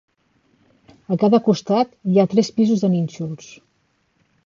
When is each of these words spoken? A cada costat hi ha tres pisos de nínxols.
A 1.15 1.17
cada 1.25 1.41
costat 1.49 1.93
hi 2.15 2.19
ha 2.19 2.27
tres 2.35 2.53
pisos 2.59 2.85
de 2.87 2.93
nínxols. 2.97 3.57